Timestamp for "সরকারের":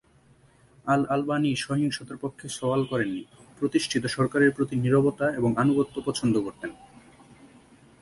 4.07-4.51